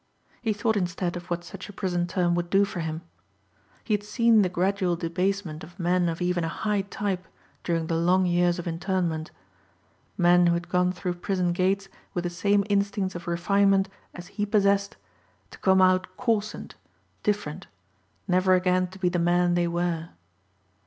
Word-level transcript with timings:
He 0.41 0.51
thought 0.51 0.75
instead 0.77 1.15
of 1.15 1.29
what 1.29 1.43
such 1.43 1.69
a 1.69 1.73
prison 1.73 2.07
term 2.07 2.33
would 2.33 2.49
do 2.49 2.65
for 2.65 2.79
him. 2.79 3.01
He 3.83 3.93
had 3.93 4.01
seen 4.01 4.41
the 4.41 4.49
gradual 4.49 4.95
debasement 4.95 5.63
of 5.63 5.79
men 5.79 6.09
of 6.09 6.23
even 6.23 6.43
a 6.43 6.47
high 6.47 6.81
type 6.81 7.27
during 7.63 7.85
the 7.85 7.95
long 7.97 8.25
years 8.25 8.57
of 8.57 8.65
internment. 8.67 9.29
Men 10.17 10.47
who 10.47 10.55
had 10.55 10.69
gone 10.69 10.91
through 10.91 11.13
prison 11.21 11.53
gates 11.53 11.87
with 12.15 12.23
the 12.23 12.31
same 12.31 12.63
instincts 12.67 13.13
of 13.13 13.27
refinement 13.27 13.89
as 14.15 14.25
he 14.25 14.43
possessed 14.47 14.97
to 15.51 15.59
come 15.59 15.83
out 15.83 16.07
coarsened, 16.17 16.73
different, 17.21 17.67
never 18.27 18.55
again 18.55 18.87
to 18.87 18.97
be 18.97 19.07
the 19.07 19.19
men 19.19 19.53
they 19.53 19.67
were. 19.67 20.09